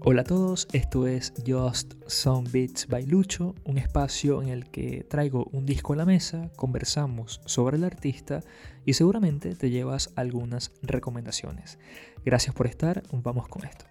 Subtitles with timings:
[0.00, 5.04] Hola a todos, esto es Just Some Beats by Lucho, un espacio en el que
[5.08, 8.40] traigo un disco a la mesa, conversamos sobre el artista
[8.84, 11.78] y seguramente te llevas algunas recomendaciones.
[12.24, 13.84] Gracias por estar, vamos con esto.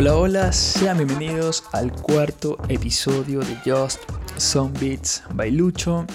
[0.00, 3.98] Hola, hola, sean bienvenidos al cuarto episodio de Just
[4.36, 6.06] Some Beats by Lucho.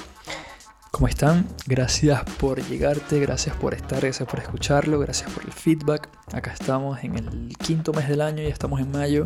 [0.93, 1.47] ¿Cómo están?
[1.65, 6.07] Gracias por llegarte, gracias por estar, gracias por escucharlo, gracias por el feedback.
[6.31, 9.25] Acá estamos en el quinto mes del año, ya estamos en mayo.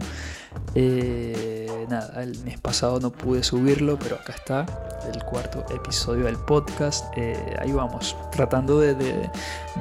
[0.75, 4.65] Eh, nada, el mes pasado no pude subirlo, pero acá está
[5.13, 7.05] el cuarto episodio del podcast.
[7.17, 9.29] Eh, ahí vamos, tratando de,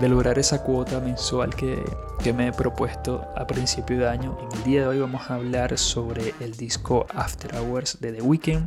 [0.01, 1.85] lograr esa cuota mensual que,
[2.21, 4.37] que, me he propuesto a principio de año.
[4.43, 8.23] En el día de hoy vamos a hablar sobre el disco After Hours de The
[8.23, 8.67] Weeknd.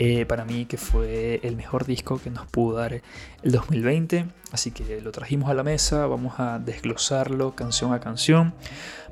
[0.00, 3.02] Eh, para mí que fue el mejor disco que nos pudo dar
[3.42, 4.26] el 2020.
[4.52, 8.54] Así que lo trajimos a la mesa, vamos a desglosarlo canción a canción,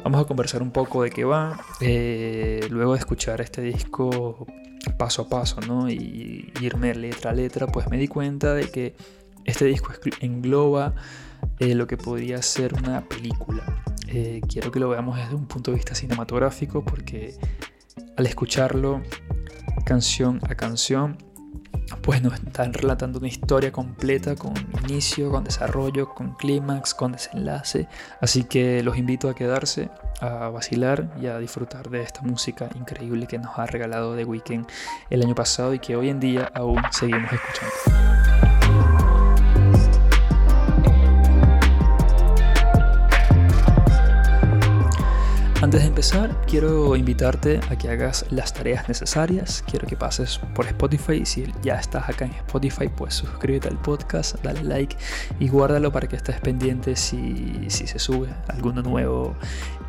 [0.04, 4.46] vamos a conversar un poco de qué va, eh, luego de escuchar este disco
[4.96, 5.90] paso a paso ¿no?
[5.90, 8.94] y irme letra a letra, pues me di cuenta de que
[9.44, 10.94] este disco engloba
[11.58, 13.82] eh, lo que podría ser una película.
[14.48, 17.34] quiero que lo veamos desde un punto de vista cinematográfico porque
[18.16, 19.02] al escucharlo
[19.86, 21.16] canción a canción,
[22.02, 27.88] pues nos están relatando una historia completa con inicio, con desarrollo, con clímax, con desenlace.
[28.20, 29.88] Así que los invito a quedarse,
[30.20, 34.66] a vacilar y a disfrutar de esta música increíble que nos ha regalado The Weeknd
[35.08, 38.55] el año pasado y que hoy en día aún seguimos escuchando.
[45.76, 49.62] Antes de empezar, quiero invitarte a que hagas las tareas necesarias.
[49.70, 51.26] Quiero que pases por Spotify.
[51.26, 54.96] Si ya estás acá en Spotify, pues suscríbete al podcast, dale like
[55.38, 59.36] y guárdalo para que estés pendiente si, si se sube alguno nuevo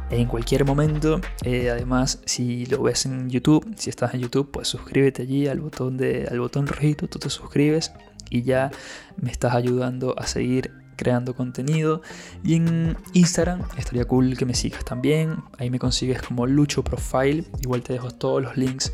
[0.09, 1.21] en cualquier momento.
[1.45, 5.61] Eh, además, si lo ves en YouTube, si estás en YouTube, pues suscríbete allí al
[5.61, 7.93] botón, de, al botón rojito, tú te suscribes
[8.29, 8.71] y ya
[9.15, 12.01] me estás ayudando a seguir creando contenido.
[12.43, 15.37] Y en Instagram estaría cool que me sigas también.
[15.57, 17.45] Ahí me consigues como Lucho Profile.
[17.61, 18.91] Igual te dejo todos los links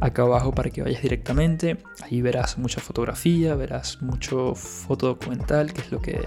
[0.00, 1.78] acá abajo para que vayas directamente.
[2.02, 6.26] Ahí verás mucha fotografía, verás mucho foto documental, que es lo que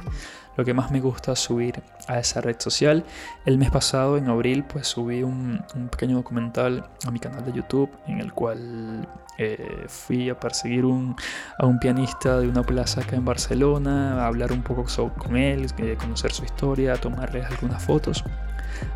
[0.57, 3.03] lo que más me gusta subir a esa red social.
[3.45, 7.89] El mes pasado, en abril, pues subí un, pequeño documental a mi canal de YouTube
[8.07, 9.07] en el cual
[9.37, 14.51] eh, fui a perseguir a un pianista de una plaza acá en Barcelona, a hablar
[14.51, 14.85] un poco
[15.17, 18.23] con él, eh, conocer su historia, tomarle algunas fotos.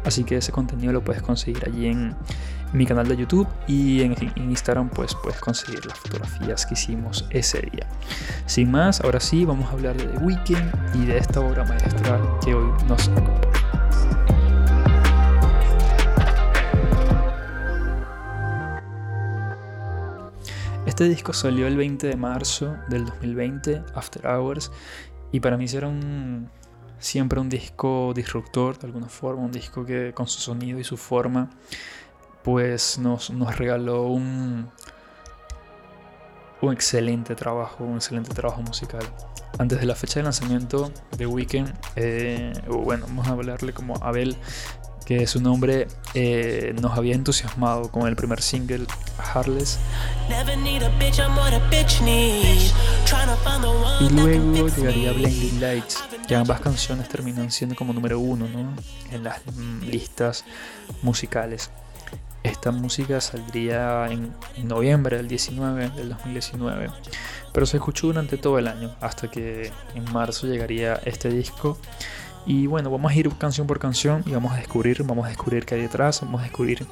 [0.04, 2.16] Así que ese contenido lo puedes conseguir allí en,
[2.74, 7.62] mi canal de YouTube y en, Instagram pues puedes conseguir las fotografías que hicimos ese
[7.62, 7.88] día.
[8.46, 12.20] Sin más, ahora sí vamos a hablar de The Weeknd y de esta obra maestra
[12.44, 13.40] que hoy nos acompaña.
[20.86, 24.72] Este disco salió el 20 de marzo del 2020, After Hours,
[25.32, 25.90] y para mí será
[27.00, 30.98] siempre un disco disruptor de alguna forma, un disco que con su sonido y su
[30.98, 31.50] forma
[32.50, 34.72] pues nos, nos regaló un,
[36.62, 39.04] un excelente trabajo, un excelente trabajo musical.
[39.60, 44.36] Antes de la fecha de lanzamiento de Weekend, eh, bueno, vamos a hablarle como Abel,
[45.06, 48.88] que su nombre eh, nos había entusiasmado con el primer single,
[49.32, 49.78] Heartless.
[54.00, 58.74] Y luego llegaría Blinding Lights, que ambas canciones terminan siendo como número uno ¿no?
[59.12, 59.40] en las
[59.84, 60.46] listas
[61.04, 61.70] musicales.
[62.50, 64.34] Esta música saldría en,
[64.68, 66.90] noviembre del 19 del 2019,
[67.54, 71.78] pero se escuchó durante todo el año hasta que en marzo llegaría este disco.
[72.48, 75.64] Y bueno, vamos a ir canción por canción y vamos a descubrir, vamos a descubrir
[75.64, 76.88] qué hay detrás, vamos a descubrir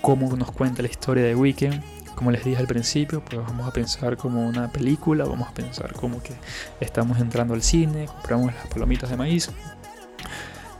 [0.00, 1.82] cómo nos cuenta la historia de Weekend.
[2.14, 5.92] Como les dije al principio, pues vamos a pensar como una película, vamos a pensar
[5.92, 6.32] como que
[6.80, 9.50] estamos entrando al cine, compramos las palomitas de maíz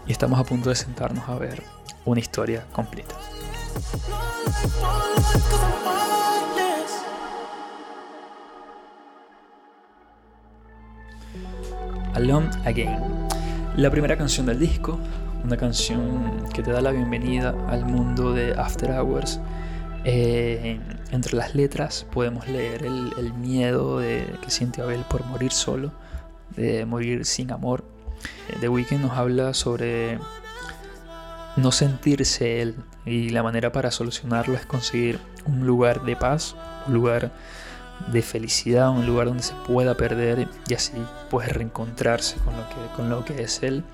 [0.06, 1.62] y estamos a punto de sentarnos a ver
[2.06, 3.14] una historia completa.
[12.14, 12.99] Alone Again,
[13.76, 14.99] la primera canción del disco,
[15.44, 19.40] una canción que te da la bienvenida al mundo de After Hours.
[20.05, 20.81] Eh,
[21.11, 25.93] entre las letras podemos leer el, miedo de, que siente Abel por morir solo,
[26.56, 27.84] de morir sin amor.
[28.61, 30.19] The Weeknd nos habla sobre
[31.56, 36.55] no sentirse él y la manera para solucionarlo es conseguir un lugar de paz,
[36.87, 37.32] un lugar
[38.12, 40.93] de felicidad, un lugar donde se pueda perder y así
[41.31, 43.85] pues reencontrarse con lo que, con lo que es él.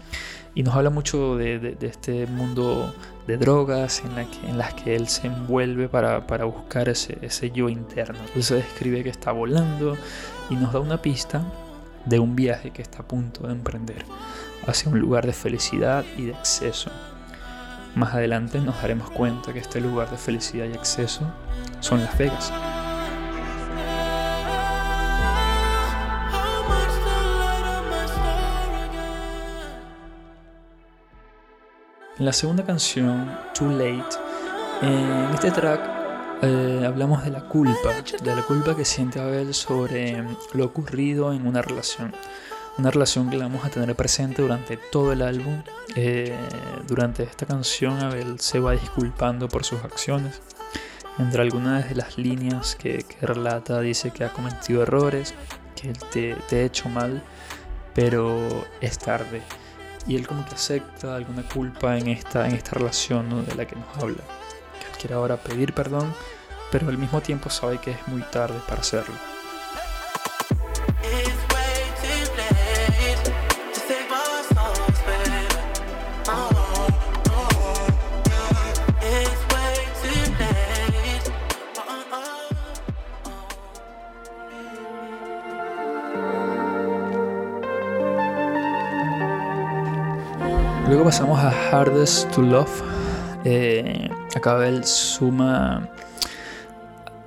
[0.55, 2.95] Y nos habla mucho de, este mundo
[3.27, 7.51] de drogas en, la que, en las que él se envuelve para, buscar ese, ese,
[7.53, 8.19] yo interno.
[8.27, 9.97] Entonces describe que está volando
[10.51, 11.43] y nos da una pista
[12.05, 14.05] de un viaje que está a punto de emprender
[14.67, 16.91] hacia un lugar de felicidad y de exceso.
[17.95, 21.31] Más adelante nos daremos cuenta que este lugar de felicidad y exceso
[21.81, 22.53] son Las Vegas.
[32.19, 34.17] En la segunda canción, Too Late,
[34.81, 35.81] en este track
[36.43, 37.91] eh, hablamos de la culpa,
[38.23, 40.25] de la culpa que siente Abel sobre
[40.55, 42.15] lo ocurrido en una relación.
[42.79, 45.63] Una relación que la vamos a tener presente durante todo el álbum.
[45.95, 46.37] Eh,
[46.87, 50.41] durante esta canción Abel se va disculpando por sus acciones.
[51.19, 55.35] Entre algunas de las líneas que, relata dice que ha cometido errores,
[55.77, 57.23] que él te, te ha hecho mal,
[57.95, 59.43] pero es tarde
[60.07, 63.77] y él como que acepta alguna culpa en esta, en esta relación de la que
[63.77, 64.23] nos habla.
[64.79, 66.13] Que él quiere ahora pedir perdón,
[66.71, 69.32] pero al mismo tiempo sabe que es muy tarde para hacerlo.
[91.03, 92.81] Luego pasamos a Hardest to Love.
[93.45, 95.91] Eh, acá Abel suma.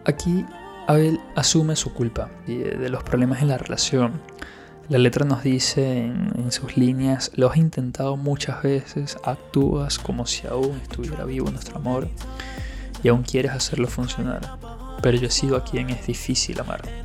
[0.06, 0.46] Aquí
[0.88, 4.22] Abel asume su culpa de los problemas en la relación.
[4.88, 10.26] La letra nos dice en, en, sus líneas, lo has intentado muchas veces, actúas como
[10.26, 12.08] si aún estuviera vivo nuestro amor
[13.04, 14.58] y aún quieres hacerlo funcionar,
[15.02, 17.05] pero yo he sido a quien es difícil amar.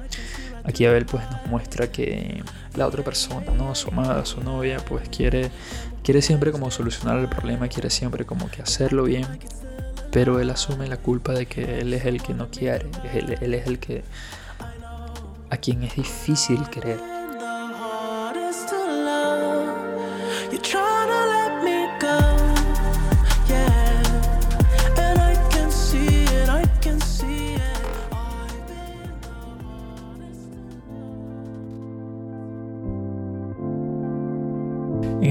[0.64, 2.42] Aquí Abel pues nos muestra que
[2.76, 3.74] la otra persona, ¿no?
[3.74, 5.50] su amada, su novia, pues quiere
[6.02, 9.26] quiere siempre como solucionar el problema, quiere siempre como que hacerlo bien,
[10.10, 13.54] pero él asume la culpa de que él es el que no quiere, él, él
[13.54, 14.02] es el que
[15.50, 17.19] a quien es difícil querer.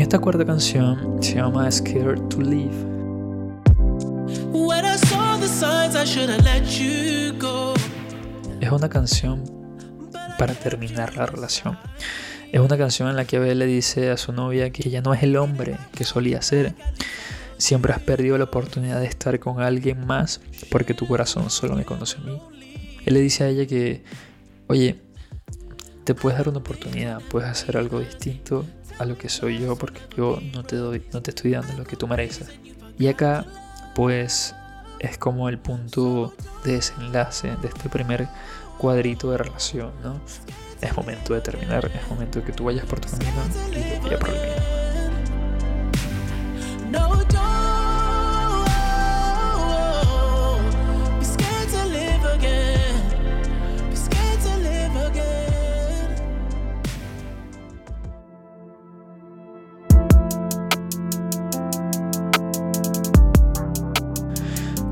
[0.09, 2.73] Esta cuarta canción se llama Scared to Leave.
[8.59, 9.44] Es una canción
[10.39, 11.77] para terminar la relación.
[12.51, 15.13] Es una canción en la que Abel le dice a su novia que ella no
[15.13, 16.73] es el hombre que solía ser.
[17.59, 20.41] Siempre has perdido la oportunidad de estar con alguien más
[20.71, 22.41] porque tu corazón solo me conoce a mí.
[23.05, 24.03] Él le dice a ella que,
[24.65, 25.00] oye,
[26.03, 28.65] te puedes dar una oportunidad, puedes hacer algo distinto
[29.00, 31.86] a lo que soy yo porque yo no te doy, no te estoy dando lo
[31.86, 32.50] que tú mereces.
[33.00, 33.46] Y acá,
[33.96, 34.54] pues,
[35.00, 38.28] es como el punto de desenlace de este primer
[38.78, 40.19] cuadrito de relación, ¿no?
[40.81, 43.42] Es momento de terminar, es momento de que tú vayas por tu camino
[43.72, 44.78] y yo vaya por el mío.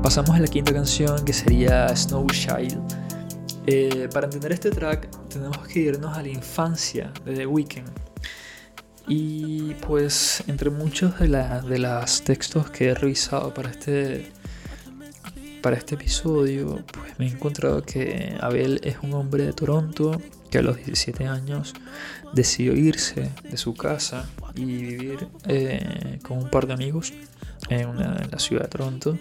[0.08, 2.80] Pasamos a la quinta canción que sería Snow Child.
[3.66, 7.90] Eh, para entender este track tenemos que irnos a la infancia de The Weeknd.
[9.06, 14.32] Y pues entre muchos de, la, de los textos que he revisado para este,
[15.60, 20.18] para este episodio, pues me he encontrado que Abel es un hombre de Toronto
[20.50, 21.74] que a los 17 años
[22.32, 27.12] decidió irse de su casa y vivir eh, con un par de amigos
[27.68, 29.18] en, en la ciudad de Toronto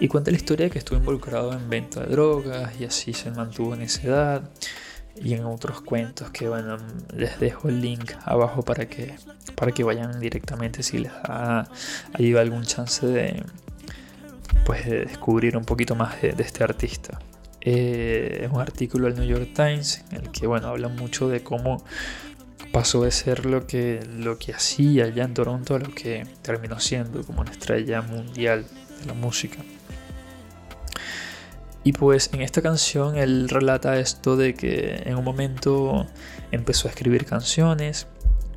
[0.00, 3.30] y cuenta la historia de que estuvo involucrado en venta de drogas y así se
[3.30, 4.50] mantuvo en esa edad.
[5.14, 6.78] Y en otros cuentos que bueno,
[7.14, 9.14] les dejo el link abajo para que,
[9.54, 11.68] para que vayan directamente si les da
[12.14, 13.44] ahí algún chance de,
[14.64, 17.20] pues, de descubrir un poquito más de, este artista.
[17.60, 21.42] Eh, es un artículo del New York Times en el que bueno, habla mucho de
[21.42, 21.84] cómo
[22.72, 26.80] pasó de ser lo que, lo que hacía allá en Toronto a lo que terminó
[26.80, 28.64] siendo como una estrella mundial
[29.00, 29.58] de la música.
[31.84, 36.06] Y pues en esta canción él relata esto de que en un momento
[36.52, 38.06] empezó a escribir canciones,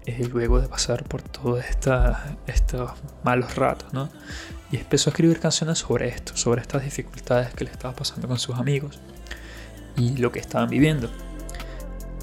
[0.05, 2.91] eh, luego de pasar por todos estos
[3.23, 4.09] malos ratos, ¿no?
[4.71, 8.37] Y empezó a escribir canciones sobre esto, sobre estas dificultades que le estaba pasando con
[8.37, 8.99] sus amigos
[9.97, 11.09] y lo que estaban viviendo.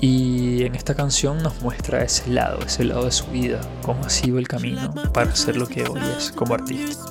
[0.00, 4.10] Y en esta canción nos muestra ese lado, ese lado de su vida, cómo ha
[4.10, 7.10] sido el camino para ser lo que hoy es como artista.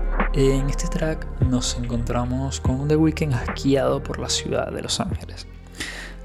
[0.33, 5.01] En este track nos encontramos con un The Weeknd asqueado por la ciudad de Los
[5.01, 5.45] Ángeles.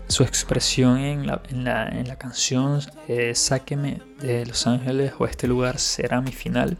[0.06, 5.26] Su expresión en la, en la, en la canción es Sáqueme de Los Ángeles o
[5.26, 6.76] este lugar será mi final.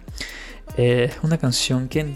[0.77, 2.07] es una canción que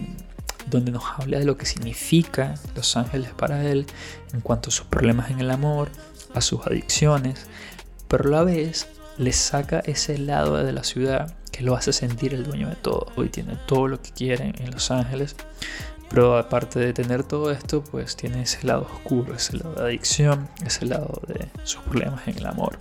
[0.66, 3.86] donde nos habla de lo que significa Los Ángeles para él
[4.32, 5.88] en cuanto a sus problemas en el amor,
[6.34, 7.46] a sus adicciones,
[8.06, 8.86] pero a la vez
[9.20, 13.12] le saca ese lado de la ciudad que lo hace sentir el dueño de todo.
[13.16, 15.36] Hoy tiene todo lo que quiere en Los Ángeles,
[16.08, 20.48] pero aparte de tener todo esto, pues tiene ese lado oscuro, ese lado de adicción,
[20.64, 22.78] ese lado de sus problemas en el amor.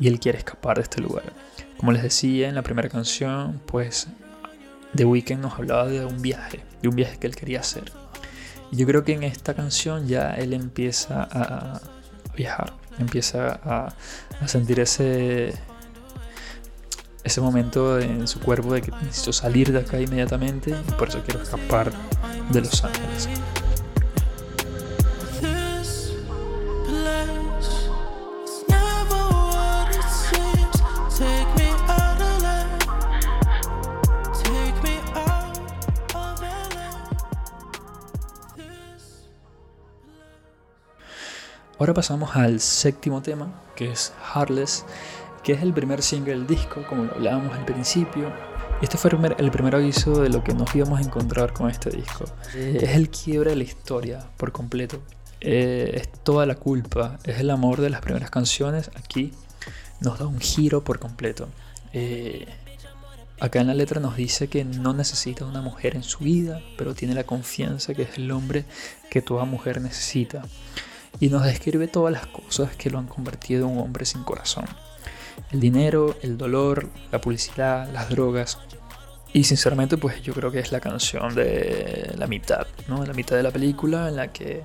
[0.00, 1.34] Y él quiere escapar de este lugar.
[1.76, 4.08] Como les decía en la primera canción, pues
[4.96, 7.92] The Weeknd nos hablaba de un viaje, de un viaje que él quería hacer.
[8.70, 11.82] Y yo creo que en esta canción ya él empieza a
[12.34, 13.94] viajar empieza a,
[14.48, 15.54] sentir ese,
[17.24, 21.22] ese momento en su cuerpo de que necesito salir de acá inmediatamente y por eso
[21.24, 21.92] quiero escapar
[22.50, 23.28] de Los Ángeles.
[41.82, 44.84] Ahora pasamos al séptimo tema, que es Heartless,
[45.42, 48.32] que es el primer single del disco, como lo hablábamos al principio.
[48.80, 52.26] Este fue el primer, aviso de lo que nos íbamos a encontrar con este disco.
[52.54, 55.00] Es el quiebre de la historia por completo.
[55.40, 58.88] Eh, es toda la culpa, es el amor de las primeras canciones.
[58.94, 59.32] Aquí
[59.98, 61.48] nos da un giro por completo.
[61.92, 62.46] Eh,
[63.40, 66.94] acá en la letra nos dice que no necesita una mujer en su vida, pero
[66.94, 68.66] tiene la confianza que es el hombre
[69.10, 70.44] que toda mujer necesita
[71.22, 74.64] y nos describe todas las cosas que lo han convertido en un hombre sin corazón.
[75.52, 78.58] El dinero, el dolor, la publicidad, las drogas.
[79.32, 83.06] Y sinceramente pues yo creo que es la canción de la mitad, ¿no?
[83.06, 84.64] La mitad de la película en la que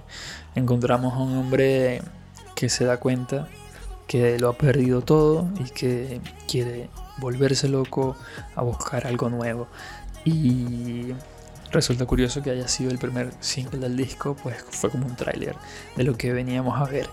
[0.56, 2.02] encontramos a un hombre
[2.56, 3.48] que se da cuenta
[4.08, 8.18] que lo ha perdido todo y que quiere volverse loco
[8.56, 9.68] a buscar algo nuevo.
[10.26, 11.14] Y
[11.72, 15.56] Resulta curioso que haya sido el primer single del disco, pues fue como un tráiler
[15.96, 17.10] de lo que veníamos a ver.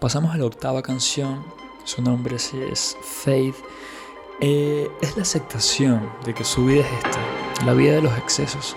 [0.00, 1.46] Pasamos a la octava canción,
[1.84, 3.56] su nombre es Faith.
[4.40, 8.76] Eh, es la aceptación de que su vida es esta, la vida de los excesos,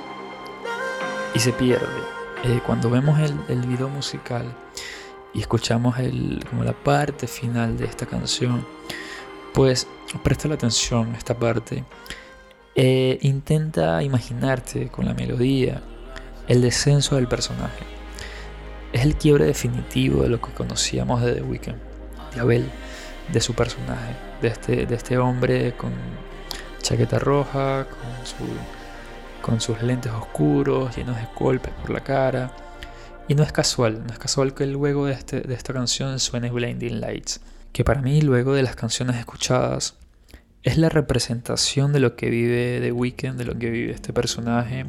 [1.34, 4.46] y se pierde eh, cuando vemos el, video musical
[5.34, 8.65] y escuchamos el, como la parte final de esta canción,
[9.53, 9.88] pues
[10.24, 11.84] presta la atención a esta parte.
[12.75, 15.82] Eh, intenta imaginarte con la melodía
[16.48, 17.84] el descenso del personaje.
[18.94, 21.75] Es el quiebre definitivo de lo que conocíamos de The Weeknd,
[22.36, 22.70] de Abel,
[23.32, 25.91] de su personaje, de este, de este hombre con
[26.82, 28.46] chaqueta roja, con su
[29.48, 32.51] con sus lentes oscuros, llenos de golpes por la cara.
[33.30, 36.51] Y no es casual, no es casual que luego de, este, de esta canción suene
[36.51, 37.39] Blinding Lights,
[37.72, 39.96] que para mí luego de las canciones escuchadas
[40.63, 44.86] es la representación de lo que vive The Weeknd, de lo que vive este personaje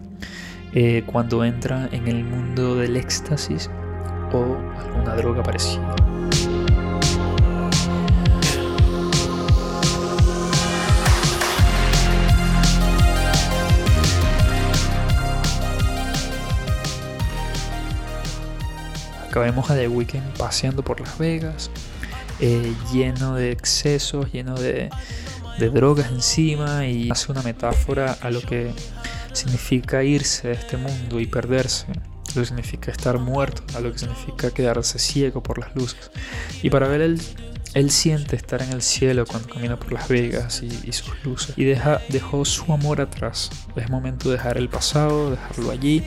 [0.74, 3.70] eh, cuando entra en el mundo del éxtasis
[4.32, 5.94] o alguna droga parecida.
[19.34, 21.70] Vemos a The Weeknd paseando por Las Vegas,
[22.40, 24.90] eh, lleno de excesos, lleno de,
[25.58, 28.72] de drogas encima y hace una metáfora a lo que
[29.32, 31.86] significa irse de este mundo y perderse,
[32.34, 36.10] lo que significa estar muerto, a lo que significa quedarse ciego por las luces.
[36.62, 37.20] Y para ver él,
[37.74, 41.54] él siente estar en el cielo cuando camina por Las Vegas y, sus luces.
[41.56, 43.50] Y deja, dejó su amor atrás.
[43.76, 46.04] Es momento de dejar el pasado, dejarlo allí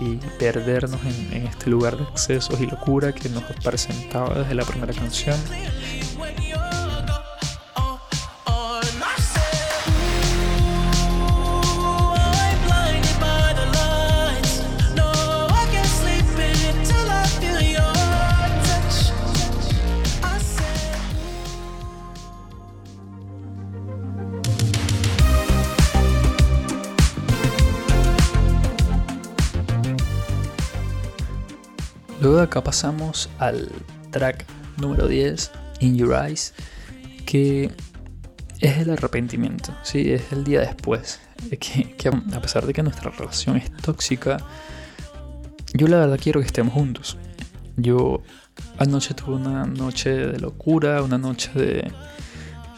[0.00, 1.00] y perdernos
[1.32, 5.36] en, este lugar de excesos y locura que nos presentaba desde la primera canción.
[32.36, 33.72] Luego de acá pasamos al
[34.10, 34.44] track
[34.76, 35.50] número 10,
[35.80, 36.52] In Your Eyes,
[37.24, 37.70] que
[38.60, 40.12] es el arrepentimiento, ¿sí?
[40.12, 41.18] es el día después.
[41.48, 44.36] Que, que, a pesar de que nuestra relación es tóxica,
[45.72, 47.16] yo la verdad quiero que estemos juntos.
[47.78, 48.22] Yo
[48.76, 51.90] anoche tuve una noche de locura, una noche de,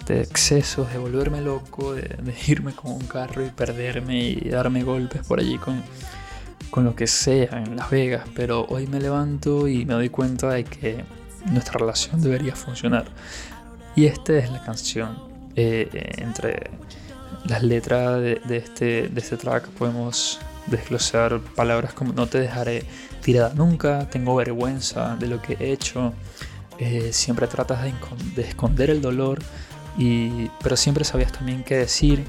[0.06, 4.84] de excesos, de volverme loco, de, de irme con un carro y perderme y darme
[4.84, 5.82] golpes por allí con
[6.70, 10.50] con lo que sea en Las Vegas, pero hoy me levanto y me doy cuenta
[10.50, 11.04] de que
[11.46, 13.06] nuestra relación debería funcionar.
[13.96, 15.18] Y esta es la canción.
[15.56, 16.70] Eh, entre
[17.44, 22.84] las letras de, este, de este track podemos desglosar palabras como no te dejaré
[23.22, 26.12] tirada nunca, tengo vergüenza de lo que he hecho,
[26.78, 29.40] eh, siempre tratas de, esconder el dolor,
[29.96, 32.24] y, pero siempre sabías también qué decir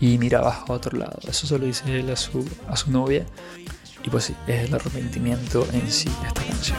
[0.00, 1.18] y mirabas a otro lado.
[1.28, 3.26] Eso se lo dice él a su, a su novia.
[4.04, 6.78] Y pues sí, es el arrepentimiento en sí esta canción.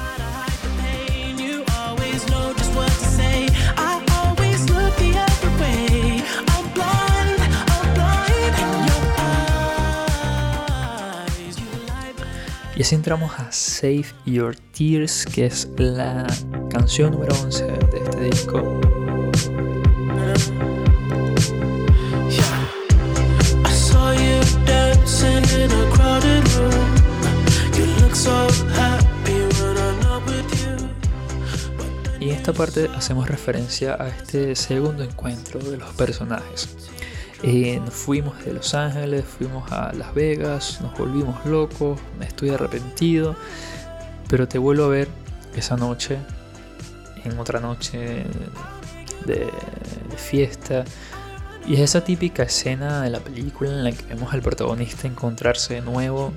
[12.77, 16.27] Y así entramos a Save Your Tears, que es la
[16.69, 18.94] canción número 11 de este disco.
[32.19, 36.69] Y en esta parte hacemos referencia a este segundo encuentro de los personajes.
[37.43, 42.51] Eh, nos fuimos de Los Ángeles, fuimos a Las Vegas, nos volvimos locos, me estoy
[42.51, 43.35] arrepentido,
[44.29, 45.09] pero te vuelvo a ver
[45.53, 46.17] esa noche,
[47.25, 48.23] en otra noche
[49.25, 50.85] de, de fiesta.
[51.67, 55.75] Y es esa típica escena de la película en la que vemos al protagonista encontrarse
[55.75, 56.31] de nuevo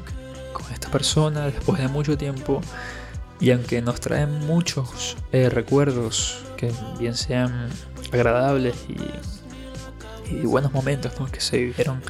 [0.52, 2.60] con esta persona después de mucho tiempo
[3.40, 7.68] y aunque nos traen muchos eh, recuerdos que bien sean
[8.12, 8.96] agradables y,
[10.44, 12.02] buenos momentos que se vivieron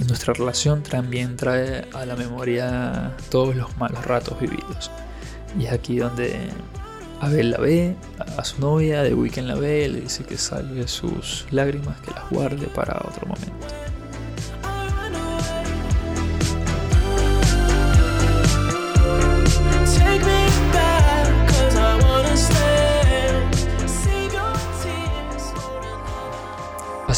[0.00, 4.90] en nuestra relación, también trae a la memoria todos los malos ratos vividos.
[5.56, 6.48] Y es aquí donde
[7.20, 7.94] Abel la ve,
[8.36, 12.28] a su novia, de Weekend la ve, le dice que salve sus lágrimas, que las
[12.30, 13.81] guarde para otro momento.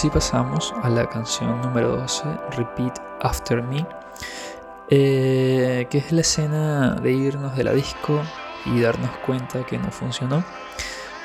[0.04, 2.24] Así pasamos a la canción número 12,
[2.58, 3.86] Repeat After Me,
[4.90, 8.20] eh, que es la escena de irnos de la disco
[8.66, 10.44] y darnos cuenta que no funcionó,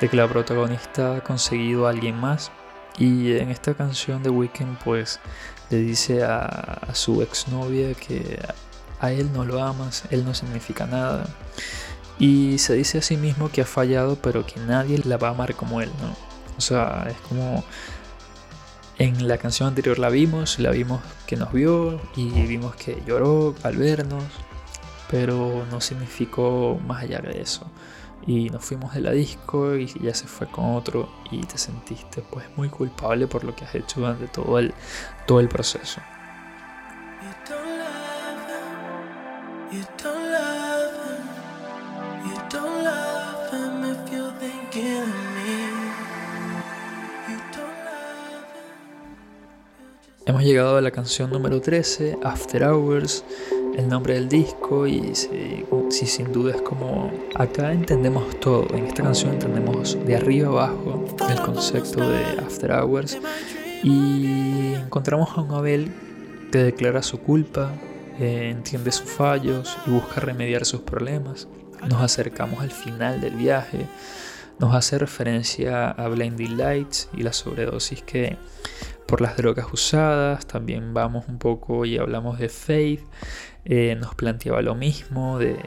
[0.00, 2.52] de que la protagonista ha conseguido a alguien más.
[2.96, 5.20] Y en esta canción de Weekend pues
[5.68, 8.40] le dice a, a su exnovia que
[8.98, 11.26] a él no lo amas, él no significa nada.
[12.18, 15.32] Y se dice a sí mismo que ha fallado, pero que nadie la va a
[15.32, 16.30] amar como él, ¿no?
[16.56, 17.62] O sea, es como
[19.00, 23.54] en la canción anterior la vimos, la vimos que nos vio y vimos que lloró
[23.62, 24.24] al vernos,
[25.10, 27.66] pero no significó más allá de eso.
[28.26, 32.22] Y nos fuimos de la disco y ya se fue con otro y te sentiste
[32.30, 34.74] pues muy culpable por lo que has hecho durante todo el,
[35.26, 36.02] todo el proceso.
[50.30, 53.24] Hemos llegado a la canción número 13, After Hours,
[53.76, 59.02] el nombre del disco y si, sin duda es como acá entendemos todo, en esta
[59.02, 63.18] canción entendemos de arriba abajo el concepto de After Hours
[63.82, 65.92] y encontramos a un Abel
[66.52, 67.72] que declara su culpa,
[68.20, 71.48] eh, entiende sus fallos y busca remediar sus problemas.
[71.88, 73.84] Nos acercamos al final del viaje,
[74.60, 78.38] nos hace referencia a Blinding Lights y la sobredosis que
[79.10, 83.02] por las drogas usadas, también vamos un poco y hablamos de Faith,
[83.64, 85.58] eh, nos planteaba lo mismo de,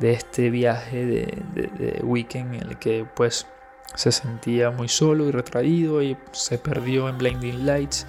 [0.00, 3.46] este viaje de, Weekend en el que pues
[3.94, 8.06] se sentía muy solo y retraído y se perdió en Blinding Lights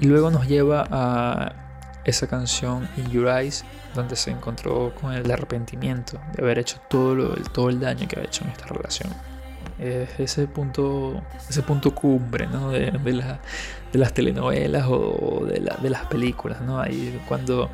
[0.00, 1.52] y luego nos lleva a,
[2.04, 7.34] esa canción In Your Eyes, donde se encontró con el arrepentimiento de haber hecho todo,
[7.52, 9.12] todo el daño que ha hecho en esta relación.
[9.78, 12.70] Es ese punto, ese punto cumbre ¿no?
[12.70, 16.60] de, de, las telenovelas o de, de, las películas.
[16.60, 16.80] ¿no?
[16.80, 17.70] Ahí cuando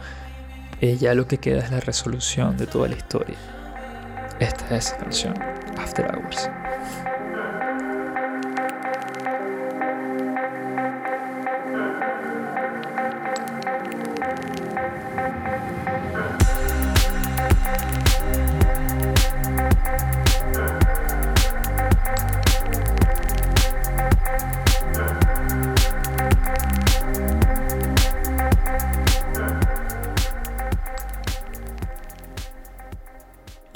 [0.81, 3.37] ya lo que queda es la resolución de toda la historia.
[4.39, 5.35] Esta es esa canción,
[5.77, 6.49] After Hours.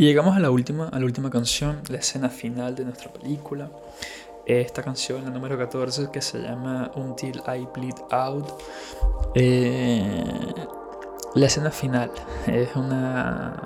[0.02, 3.70] Y llegamos a la última, a la última canción, la escena final de nuestra película.
[4.44, 8.48] Esta canción, la número 14, que se llama Until I Bleed Out.
[9.36, 10.24] Eh,
[11.36, 12.10] la escena final
[12.48, 13.62] es una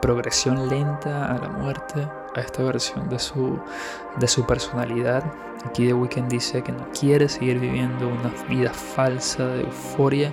[0.00, 3.58] progresión lenta a la muerte, a esta versión de su,
[4.20, 5.24] de su personalidad.
[5.64, 10.30] Aquí The Weeknd dice que no quiere seguir viviendo una vida falsa de euforia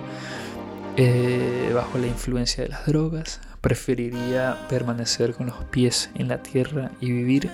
[0.96, 6.90] eh, bajo la influencia de las drogas, preferiría permanecer con los pies en la tierra
[7.00, 7.50] y vivir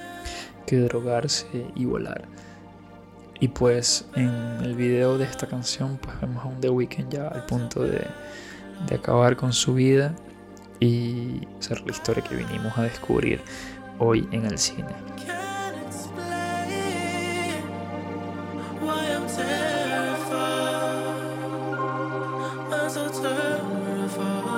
[0.67, 2.25] que drogarse y volar.
[3.39, 4.31] Y pues en
[4.63, 8.07] el video de esta canción pues vemos a un The Weeknd ya al punto de,
[8.89, 10.15] de acabar con su vida
[10.81, 13.41] y ser la historia que vinimos a descubrir
[13.99, 14.89] hoy en el cine.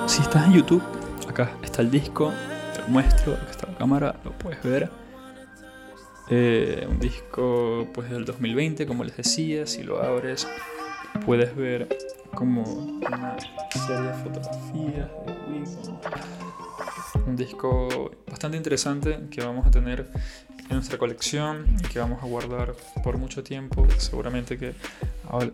[0.07, 0.98] Si estás en YouTube
[1.41, 2.33] acá está el disco,
[2.75, 4.89] te lo muestro, acá está la cámara, lo puedes ver.
[6.29, 10.47] Eh, un disco pues del 2020, como les decía, si lo abres
[11.25, 11.87] puedes ver
[12.35, 13.35] como una
[13.71, 15.09] serie de fotografías
[17.25, 20.07] Un disco bastante interesante que vamos a tener
[20.69, 23.87] en nuestra colección y que vamos a guardar por mucho tiempo.
[23.97, 24.75] Seguramente que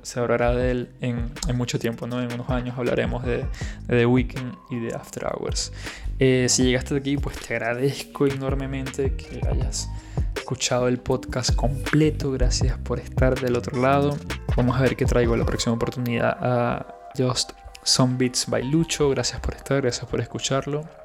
[0.03, 2.21] se hablará de él en, mucho tiempo, ¿no?
[2.21, 3.45] En unos años hablaremos de,
[3.87, 5.71] The Weeknd y de After Hours.
[6.19, 9.89] Eh, si llegaste aquí, pues te agradezco enormemente que hayas
[10.35, 12.31] escuchado el podcast completo.
[12.31, 14.17] Gracias por estar del otro lado.
[14.55, 17.51] Vamos a ver qué traigo la próxima oportunidad a Just
[17.83, 19.09] Some Beats by Lucho.
[19.09, 21.04] Gracias por estar, gracias por escucharlo.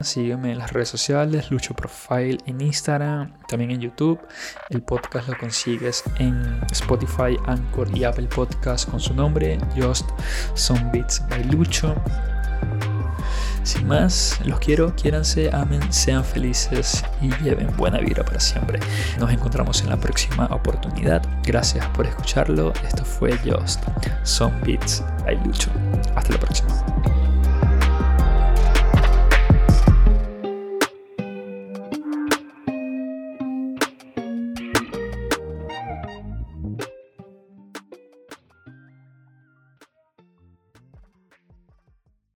[0.00, 4.18] Sígueme en las redes sociales, Lucho Profile en Instagram, también en YouTube.
[4.70, 10.08] El podcast lo consigues en Spotify, Anchor y Apple Podcast con su nombre, Just
[10.54, 11.94] Some Beats by Lucho.
[13.62, 18.80] Sin más, los quiero, quiéranse, amen, sean felices y lleven buena vida para siempre.
[19.18, 21.22] Nos encontramos en la próxima oportunidad.
[21.44, 22.72] Gracias por escucharlo.
[22.86, 23.84] Esto fue Just
[24.22, 25.70] Some Beats by Lucho.
[26.16, 27.19] Hasta la próxima.